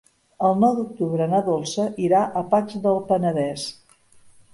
El 0.47 0.55
nou 0.61 0.71
d'octubre 0.77 1.27
na 1.33 1.41
Dolça 1.49 1.85
irà 2.05 2.21
a 2.41 2.43
Pacs 2.55 2.79
del 2.87 2.97
Penedès. 3.11 3.67